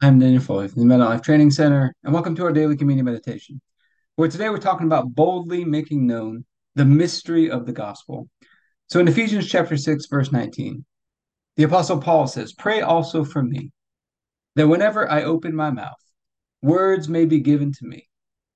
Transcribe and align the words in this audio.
I'm 0.00 0.20
Daniel 0.20 0.40
Foley 0.40 0.68
from 0.68 0.78
the 0.82 0.86
Meta 0.86 1.04
Life 1.04 1.22
Training 1.22 1.50
Center, 1.50 1.92
and 2.04 2.14
welcome 2.14 2.36
to 2.36 2.44
our 2.44 2.52
daily 2.52 2.76
community 2.76 3.04
meditation, 3.04 3.60
where 4.14 4.28
today 4.28 4.48
we're 4.48 4.58
talking 4.58 4.86
about 4.86 5.12
boldly 5.12 5.64
making 5.64 6.06
known 6.06 6.44
the 6.76 6.84
mystery 6.84 7.50
of 7.50 7.66
the 7.66 7.72
gospel. 7.72 8.28
So 8.86 9.00
in 9.00 9.08
Ephesians 9.08 9.48
chapter 9.48 9.76
6, 9.76 10.06
verse 10.06 10.30
19, 10.30 10.84
the 11.56 11.64
Apostle 11.64 12.00
Paul 12.00 12.28
says, 12.28 12.52
Pray 12.52 12.80
also 12.80 13.24
for 13.24 13.42
me, 13.42 13.72
that 14.54 14.68
whenever 14.68 15.10
I 15.10 15.24
open 15.24 15.52
my 15.52 15.72
mouth, 15.72 15.98
words 16.62 17.08
may 17.08 17.24
be 17.24 17.40
given 17.40 17.72
to 17.72 17.84
me, 17.84 18.08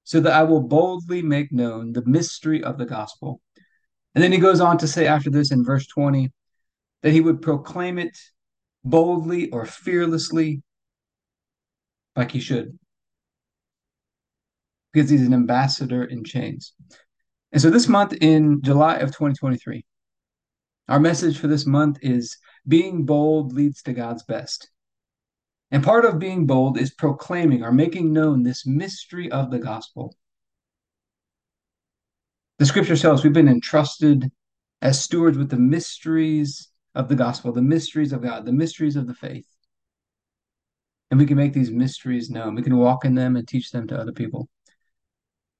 so 0.05 0.21
that 0.21 0.35
I 0.35 0.45
will 0.45 0.63
boldly 0.63 1.23
make 1.23 1.51
known 1.51 1.93
the 1.93 2.05
mystery 2.07 2.63
of 2.63 2.79
the 2.79 2.87
gospel. 2.87 3.41
And 4.15 4.23
then 4.23 4.31
he 4.31 4.39
goes 4.39 4.61
on 4.61 4.79
to 4.79 4.87
say 4.87 5.09
after 5.09 5.29
this 5.29 5.51
in 5.51 5.65
verse 5.65 5.89
20 5.89 6.31
that 7.03 7.13
he 7.13 7.21
would 7.21 7.43
proclaim 7.43 7.99
it 7.99 8.17
boldly 8.85 9.51
or 9.51 9.67
fearlessly 9.67 10.63
like 12.17 12.31
he 12.31 12.41
should 12.41 12.79
because 14.93 15.11
he's 15.11 15.27
an 15.27 15.35
ambassador 15.35 16.05
in 16.05 16.25
chains. 16.25 16.75
And 17.53 17.61
so 17.61 17.71
this 17.71 17.89
month 17.89 18.13
in 18.21 18.63
July 18.63 18.97
of 18.97 19.09
2023, 19.09 19.85
our 20.89 21.01
message 21.01 21.39
for 21.39 21.47
this 21.47 21.67
month 21.67 21.99
is 22.03 22.37
being 22.67 23.05
bold 23.05 23.53
leads 23.53 23.83
to 23.83 23.93
God's 23.93 24.23
best. 24.25 24.71
And 25.71 25.83
part 25.83 26.05
of 26.05 26.19
being 26.19 26.47
bold 26.47 26.79
is 26.79 26.93
proclaiming 26.93 27.63
or 27.63 27.73
making 27.73 28.13
known 28.13 28.43
this 28.43 28.67
mystery 28.67 29.31
of 29.31 29.51
the 29.51 29.59
gospel. 29.59 30.15
The 32.59 32.67
scripture 32.67 32.97
tells 32.97 33.25
we've 33.25 33.33
been 33.33 33.49
entrusted 33.49 34.31
as 34.83 35.01
stewards 35.01 35.39
with 35.39 35.49
the 35.49 35.57
mysteries 35.57 36.69
of 36.95 37.09
the 37.09 37.17
gospel, 37.17 37.53
the 37.53 37.63
mysteries 37.63 38.13
of 38.13 38.23
God, 38.23 38.45
the 38.45 38.53
mysteries 38.53 38.97
of 38.97 39.07
the 39.07 39.15
faith. 39.15 39.47
And 41.13 41.21
we 41.21 41.27
can 41.27 41.37
make 41.37 41.53
these 41.53 41.71
mysteries 41.71 42.31
known. 42.31 42.55
We 42.55 42.63
can 42.63 42.79
walk 42.79 43.05
in 43.05 43.15
them 43.15 43.37
and 43.37 43.47
teach 43.47 43.71
them 43.71 43.87
to 43.89 44.01
other 44.01 44.13
people. 44.13 44.49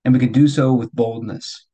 And 0.03 0.15
we 0.15 0.19
can 0.19 0.33
do 0.33 0.49
so 0.49 0.73
with 0.73 0.91
boldness. 0.95 1.67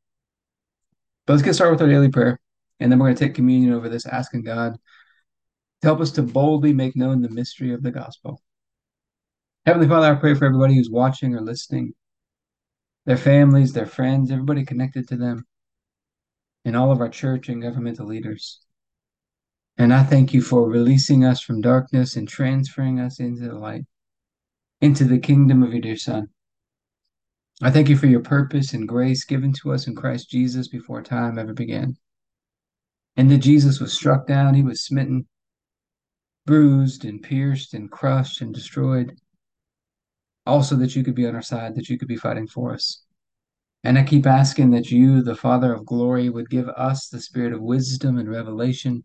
But 1.24 1.34
let's 1.34 1.44
get 1.44 1.54
started 1.54 1.74
with 1.74 1.82
our 1.82 1.88
daily 1.88 2.08
prayer. 2.08 2.40
And 2.80 2.90
then 2.90 2.98
we're 2.98 3.06
going 3.06 3.14
to 3.14 3.24
take 3.24 3.36
communion 3.36 3.72
over 3.72 3.88
this, 3.88 4.04
asking 4.04 4.42
God 4.42 4.72
to 4.72 5.86
help 5.86 6.00
us 6.00 6.10
to 6.12 6.22
boldly 6.22 6.72
make 6.72 6.96
known 6.96 7.22
the 7.22 7.28
mystery 7.28 7.72
of 7.72 7.84
the 7.84 7.92
gospel. 7.92 8.42
Heavenly 9.64 9.86
Father, 9.86 10.08
I 10.08 10.16
pray 10.16 10.34
for 10.34 10.46
everybody 10.46 10.74
who's 10.74 10.90
watching 10.90 11.36
or 11.36 11.40
listening, 11.40 11.94
their 13.06 13.16
families, 13.16 13.74
their 13.74 13.86
friends, 13.86 14.32
everybody 14.32 14.64
connected 14.64 15.06
to 15.06 15.16
them, 15.16 15.46
and 16.64 16.76
all 16.76 16.90
of 16.90 17.00
our 17.00 17.08
church 17.08 17.48
and 17.48 17.62
governmental 17.62 18.06
leaders. 18.06 18.60
And 19.78 19.94
I 19.94 20.02
thank 20.02 20.34
you 20.34 20.42
for 20.42 20.68
releasing 20.68 21.24
us 21.24 21.40
from 21.40 21.60
darkness 21.60 22.16
and 22.16 22.28
transferring 22.28 22.98
us 22.98 23.20
into 23.20 23.42
the 23.42 23.54
light, 23.54 23.84
into 24.80 25.04
the 25.04 25.20
kingdom 25.20 25.62
of 25.62 25.70
your 25.70 25.80
dear 25.80 25.96
Son. 25.96 26.28
I 27.62 27.70
thank 27.70 27.88
you 27.88 27.96
for 27.96 28.06
your 28.06 28.20
purpose 28.20 28.72
and 28.72 28.88
grace 28.88 29.24
given 29.24 29.52
to 29.62 29.72
us 29.72 29.86
in 29.86 29.94
Christ 29.94 30.30
Jesus 30.30 30.66
before 30.66 31.00
time 31.02 31.38
ever 31.38 31.54
began. 31.54 31.96
And 33.16 33.30
that 33.30 33.38
Jesus 33.38 33.78
was 33.78 33.92
struck 33.92 34.26
down, 34.26 34.54
he 34.54 34.62
was 34.62 34.84
smitten, 34.84 35.28
bruised 36.44 37.04
and 37.04 37.22
pierced 37.22 37.72
and 37.72 37.88
crushed 37.88 38.40
and 38.40 38.52
destroyed. 38.52 39.12
Also, 40.44 40.74
that 40.76 40.96
you 40.96 41.04
could 41.04 41.14
be 41.14 41.26
on 41.26 41.36
our 41.36 41.42
side, 41.42 41.76
that 41.76 41.88
you 41.88 41.98
could 41.98 42.08
be 42.08 42.16
fighting 42.16 42.48
for 42.48 42.74
us. 42.74 43.02
And 43.84 43.96
I 43.96 44.02
keep 44.02 44.26
asking 44.26 44.70
that 44.70 44.90
you, 44.90 45.22
the 45.22 45.36
Father 45.36 45.72
of 45.72 45.86
glory, 45.86 46.30
would 46.30 46.50
give 46.50 46.68
us 46.70 47.08
the 47.08 47.20
spirit 47.20 47.52
of 47.52 47.60
wisdom 47.60 48.18
and 48.18 48.28
revelation 48.28 49.04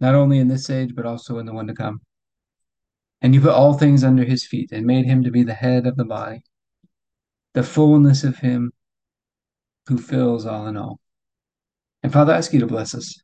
not 0.00 0.14
only 0.14 0.38
in 0.38 0.48
this 0.48 0.70
age, 0.70 0.94
but 0.94 1.06
also 1.06 1.38
in 1.38 1.46
the 1.46 1.52
one 1.52 1.66
to 1.66 1.74
come. 1.74 2.00
And 3.20 3.34
you 3.34 3.40
put 3.40 3.50
all 3.50 3.74
things 3.74 4.04
under 4.04 4.24
his 4.24 4.46
feet 4.46 4.70
and 4.72 4.86
made 4.86 5.06
him 5.06 5.24
to 5.24 5.30
be 5.30 5.42
the 5.42 5.54
head 5.54 5.86
of 5.86 5.96
the 5.96 6.04
body, 6.04 6.42
the 7.54 7.62
fullness 7.62 8.22
of 8.22 8.38
him 8.38 8.72
who 9.88 9.98
fills 9.98 10.46
all 10.46 10.66
in 10.66 10.76
all. 10.76 11.00
And 12.02 12.12
Father, 12.12 12.32
I 12.32 12.36
ask 12.36 12.52
you 12.52 12.60
to 12.60 12.66
bless 12.66 12.94
us 12.94 13.20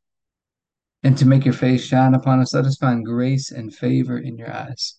and 1.05 1.17
to 1.19 1.27
make 1.27 1.45
your 1.45 1.55
face 1.55 1.85
shine 1.85 2.15
upon 2.15 2.41
us. 2.41 2.55
Let 2.55 2.65
us 2.65 2.77
find 2.77 3.05
grace 3.05 3.53
and 3.53 3.73
favor 3.73 4.19
in 4.19 4.37
your 4.37 4.53
eyes. 4.53 4.97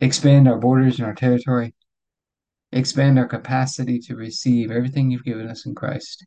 Expand 0.00 0.48
our 0.48 0.58
borders 0.58 0.98
and 0.98 1.06
our 1.06 1.14
territory. 1.14 1.74
Expand 2.72 3.18
our 3.18 3.26
capacity 3.26 3.98
to 4.00 4.16
receive 4.16 4.70
everything 4.70 5.10
you've 5.10 5.24
given 5.24 5.48
us 5.48 5.66
in 5.66 5.74
Christ 5.74 6.26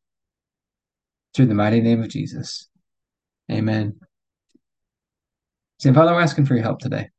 Through 1.33 1.47
the 1.47 1.53
mighty 1.53 1.81
name 1.81 2.01
of 2.01 2.09
Jesus. 2.09 2.67
Amen. 3.51 3.99
Saint 5.79 5.95
Father, 5.95 6.13
we're 6.13 6.21
asking 6.21 6.45
for 6.45 6.55
your 6.55 6.63
help 6.63 6.79
today. 6.79 7.09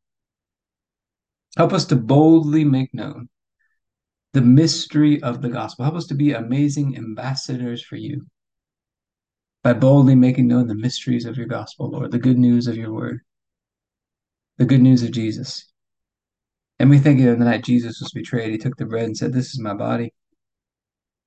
Help 1.57 1.73
us 1.73 1.85
to 1.87 1.97
boldly 1.97 2.65
make 2.65 2.95
known 2.95 3.29
the 4.33 4.41
mystery 4.41 5.23
of 5.23 5.43
the 5.43 5.49
gospel. 5.49 5.85
Help 5.85 5.97
us 5.97 6.07
to 6.07 6.15
be 6.15 6.33
amazing 6.33 6.97
ambassadors 6.97 7.83
for 7.83 7.97
you 7.97 8.27
by 9.63 9.73
boldly 9.73 10.15
making 10.15 10.49
known 10.49 10.67
the 10.67 10.75
mysteries 10.75 11.25
of 11.25 11.37
your 11.37 11.47
gospel, 11.47 11.91
Lord, 11.91 12.11
the 12.11 12.19
good 12.19 12.39
news 12.39 12.67
of 12.67 12.77
your 12.77 12.93
word, 12.93 13.21
the 14.59 14.65
good 14.65 14.81
news 14.81 15.03
of 15.03 15.13
Jesus. 15.13 15.73
And 16.79 16.91
we 16.91 16.99
think 16.99 17.21
of 17.21 17.39
the 17.39 17.45
night 17.45 17.65
Jesus 17.65 18.01
was 18.01 18.11
betrayed, 18.13 18.51
he 18.51 18.59
took 18.59 18.77
the 18.77 18.87
bread 18.87 19.05
and 19.05 19.17
said, 19.17 19.33
This 19.33 19.51
is 19.53 19.61
my 19.61 19.75
body, 19.75 20.13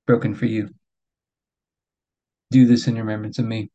broken 0.06 0.34
for 0.34 0.46
you. 0.46 0.68
Do 2.50 2.66
this 2.66 2.86
in 2.86 2.96
remembrance 2.96 3.38
of 3.38 3.46
me. 3.46 3.70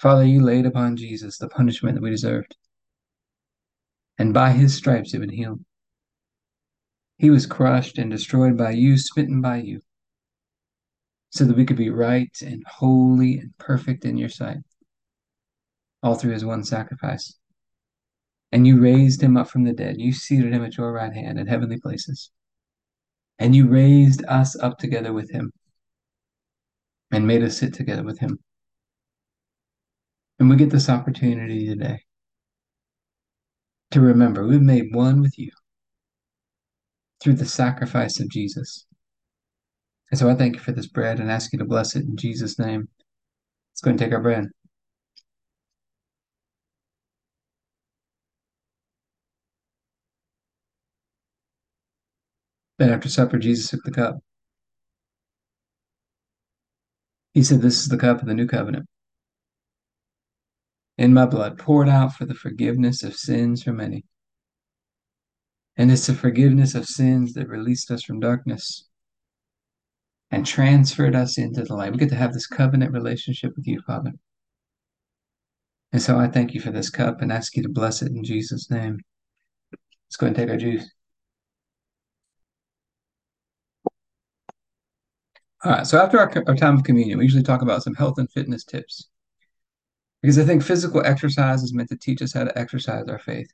Father, 0.00 0.24
you 0.24 0.42
laid 0.42 0.66
upon 0.66 0.96
Jesus 0.96 1.38
the 1.38 1.48
punishment 1.48 1.96
that 1.96 2.02
we 2.02 2.10
deserved. 2.10 2.56
And 4.18 4.34
by 4.34 4.52
his 4.52 4.74
stripes 4.74 5.12
have 5.12 5.20
been 5.20 5.30
healed. 5.30 5.64
He 7.16 7.30
was 7.30 7.46
crushed 7.46 7.98
and 7.98 8.10
destroyed 8.10 8.56
by 8.56 8.70
you, 8.72 8.96
smitten 8.96 9.40
by 9.40 9.58
you, 9.58 9.80
so 11.30 11.44
that 11.44 11.56
we 11.56 11.64
could 11.64 11.76
be 11.76 11.90
right 11.90 12.36
and 12.42 12.62
holy 12.66 13.38
and 13.38 13.56
perfect 13.58 14.04
in 14.04 14.16
your 14.16 14.28
sight, 14.28 14.58
all 16.02 16.14
through 16.14 16.32
his 16.32 16.44
one 16.44 16.62
sacrifice. 16.64 17.34
And 18.52 18.66
you 18.66 18.80
raised 18.80 19.20
him 19.20 19.36
up 19.36 19.50
from 19.50 19.64
the 19.64 19.72
dead. 19.72 20.00
You 20.00 20.12
seated 20.12 20.52
him 20.52 20.64
at 20.64 20.76
your 20.76 20.92
right 20.92 21.12
hand 21.12 21.38
in 21.38 21.46
heavenly 21.46 21.80
places. 21.80 22.30
And 23.38 23.54
you 23.54 23.68
raised 23.68 24.24
us 24.26 24.56
up 24.58 24.78
together 24.78 25.12
with 25.12 25.30
him 25.30 25.52
and 27.10 27.26
made 27.26 27.42
us 27.42 27.58
sit 27.58 27.74
together 27.74 28.02
with 28.02 28.18
him. 28.18 28.38
And 30.38 30.48
we 30.48 30.56
get 30.56 30.70
this 30.70 30.88
opportunity 30.88 31.66
today 31.66 32.00
to 33.90 34.00
remember 34.00 34.46
we've 34.46 34.60
made 34.60 34.94
one 34.94 35.20
with 35.20 35.38
you 35.38 35.50
through 37.20 37.34
the 37.34 37.46
sacrifice 37.46 38.20
of 38.20 38.28
Jesus. 38.28 38.86
And 40.10 40.18
so 40.18 40.28
I 40.28 40.34
thank 40.34 40.54
you 40.56 40.60
for 40.60 40.72
this 40.72 40.86
bread 40.86 41.20
and 41.20 41.30
ask 41.30 41.52
you 41.52 41.58
to 41.58 41.64
bless 41.64 41.96
it 41.96 42.04
in 42.04 42.16
Jesus' 42.16 42.58
name. 42.58 42.88
Let's 43.72 43.80
go 43.82 43.90
and 43.90 43.98
take 43.98 44.12
our 44.12 44.22
bread. 44.22 44.46
Then 52.78 52.90
after 52.90 53.08
supper, 53.08 53.38
Jesus 53.38 53.70
took 53.70 53.82
the 53.82 53.90
cup. 53.90 54.18
He 57.38 57.44
said, 57.44 57.62
This 57.62 57.78
is 57.78 57.86
the 57.86 57.96
cup 57.96 58.20
of 58.20 58.26
the 58.26 58.34
new 58.34 58.48
covenant. 58.48 58.86
In 60.96 61.14
my 61.14 61.24
blood, 61.24 61.56
poured 61.56 61.88
out 61.88 62.14
for 62.14 62.26
the 62.26 62.34
forgiveness 62.34 63.04
of 63.04 63.14
sins 63.14 63.62
for 63.62 63.72
many. 63.72 64.04
And 65.76 65.92
it's 65.92 66.08
the 66.08 66.14
forgiveness 66.14 66.74
of 66.74 66.84
sins 66.84 67.34
that 67.34 67.46
released 67.46 67.92
us 67.92 68.02
from 68.02 68.18
darkness 68.18 68.88
and 70.32 70.44
transferred 70.44 71.14
us 71.14 71.38
into 71.38 71.62
the 71.62 71.76
light. 71.76 71.92
We 71.92 71.98
get 71.98 72.08
to 72.08 72.16
have 72.16 72.32
this 72.32 72.48
covenant 72.48 72.90
relationship 72.90 73.52
with 73.54 73.68
you, 73.68 73.82
Father. 73.86 74.14
And 75.92 76.02
so 76.02 76.18
I 76.18 76.26
thank 76.26 76.54
you 76.54 76.60
for 76.60 76.72
this 76.72 76.90
cup 76.90 77.22
and 77.22 77.30
ask 77.30 77.54
you 77.54 77.62
to 77.62 77.68
bless 77.68 78.02
it 78.02 78.10
in 78.10 78.24
Jesus' 78.24 78.68
name. 78.68 78.98
Let's 79.70 80.16
go 80.16 80.26
and 80.26 80.34
take 80.34 80.50
our 80.50 80.56
juice. 80.56 80.90
All 85.64 85.72
right, 85.72 85.86
so 85.86 85.98
after 86.00 86.18
our, 86.18 86.32
our 86.46 86.54
time 86.54 86.76
of 86.76 86.84
communion, 86.84 87.18
we 87.18 87.24
usually 87.24 87.42
talk 87.42 87.62
about 87.62 87.82
some 87.82 87.94
health 87.94 88.18
and 88.18 88.30
fitness 88.30 88.64
tips 88.64 89.08
because 90.22 90.38
I 90.38 90.44
think 90.44 90.62
physical 90.62 91.04
exercise 91.04 91.62
is 91.62 91.74
meant 91.74 91.88
to 91.90 91.96
teach 91.96 92.22
us 92.22 92.32
how 92.32 92.44
to 92.44 92.58
exercise 92.58 93.08
our 93.08 93.18
faith. 93.18 93.50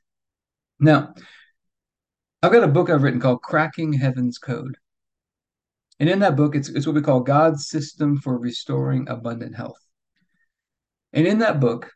Now, 0.79 1.13
I've 2.41 2.51
got 2.51 2.63
a 2.63 2.67
book 2.67 2.89
I've 2.89 3.03
written 3.03 3.19
called 3.19 3.41
Cracking 3.41 3.93
Heaven's 3.93 4.37
Code. 4.37 4.77
And 5.99 6.09
in 6.09 6.19
that 6.19 6.35
book, 6.35 6.55
it's, 6.55 6.69
it's 6.69 6.85
what 6.85 6.95
we 6.95 7.01
call 7.01 7.21
God's 7.21 7.69
system 7.69 8.17
for 8.17 8.37
restoring 8.37 9.07
abundant 9.07 9.55
health. 9.55 9.79
And 11.13 11.25
in 11.25 11.39
that 11.39 11.59
book, 11.59 11.91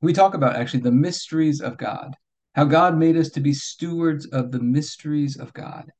we 0.00 0.12
talk 0.12 0.34
about 0.34 0.56
actually 0.56 0.80
the 0.80 0.92
mysteries 0.92 1.60
of 1.60 1.76
God, 1.76 2.14
how 2.54 2.64
God 2.64 2.96
made 2.96 3.16
us 3.16 3.30
to 3.30 3.40
be 3.40 3.52
stewards 3.52 4.26
of 4.26 4.52
the 4.52 4.60
mysteries 4.60 5.36
of 5.36 5.52
God. 5.52 5.90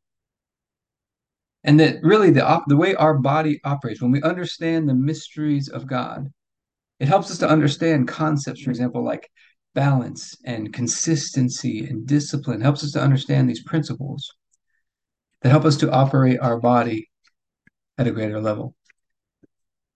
And 1.64 1.78
that 1.80 1.98
really 2.02 2.30
the, 2.30 2.46
op- 2.46 2.66
the 2.66 2.76
way 2.76 2.94
our 2.94 3.14
body 3.18 3.60
operates, 3.64 4.02
when 4.02 4.10
we 4.10 4.22
understand 4.22 4.88
the 4.88 4.94
mysteries 4.94 5.68
of 5.68 5.86
God, 5.86 6.28
it 6.98 7.08
helps 7.08 7.30
us 7.30 7.38
to 7.38 7.48
understand 7.48 8.08
concepts, 8.08 8.62
for 8.62 8.70
example, 8.70 9.04
like 9.04 9.30
balance 9.74 10.36
and 10.44 10.72
consistency 10.72 11.86
and 11.86 12.06
discipline, 12.06 12.60
it 12.60 12.64
helps 12.64 12.84
us 12.84 12.92
to 12.92 13.00
understand 13.00 13.48
these 13.48 13.62
principles 13.62 14.30
that 15.40 15.50
help 15.50 15.64
us 15.64 15.76
to 15.78 15.90
operate 15.90 16.38
our 16.40 16.60
body 16.60 17.08
at 17.98 18.06
a 18.06 18.12
greater 18.12 18.40
level. 18.40 18.74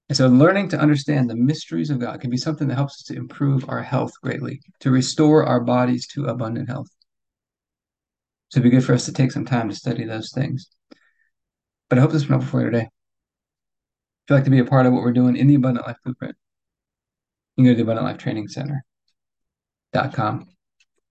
And 0.09 0.17
so, 0.17 0.29
learning 0.29 0.69
to 0.69 0.79
understand 0.79 1.29
the 1.29 1.37
mysteries 1.37 1.91
of 1.91 1.99
God 1.99 2.21
can 2.21 2.31
be 2.31 2.37
something 2.37 2.69
that 2.69 2.77
helps 2.77 3.01
us 3.01 3.03
to 3.05 3.17
improve 3.17 3.69
our 3.69 3.83
health 3.83 4.13
greatly, 4.23 4.61
to 4.81 4.91
restore 4.91 5.45
our 5.45 5.61
bodies 5.61 6.07
to 6.09 6.27
abundant 6.27 6.69
health. 6.69 6.89
So, 8.49 8.61
it'd 8.61 8.71
be 8.71 8.77
good 8.77 8.85
for 8.85 8.95
us 8.95 9.05
to 9.07 9.13
take 9.13 9.33
some 9.33 9.45
time 9.45 9.69
to 9.69 9.75
study 9.75 10.05
those 10.05 10.31
things. 10.33 10.69
But 11.88 11.99
I 11.99 12.03
hope 12.03 12.12
this 12.12 12.25
been 12.25 12.31
helpful 12.31 12.50
for 12.50 12.65
you 12.65 12.71
today. 12.71 12.85
If 12.85 14.31
you'd 14.31 14.37
like 14.37 14.44
to 14.44 14.50
be 14.50 14.59
a 14.59 14.65
part 14.65 14.87
of 14.87 14.93
what 14.93 15.03
we're 15.03 15.12
doing 15.12 15.37
in 15.37 15.47
the 15.47 15.55
Abundant 15.55 15.87
Life 15.87 15.99
Blueprint, 16.05 16.35
you 17.56 17.65
can 17.65 17.73
go 17.73 17.73
to 17.73 17.77
the 17.77 17.83
Abundant 17.83 18.06
Life 18.06 18.19
Training 18.19 18.49
Center.com. 18.49 20.49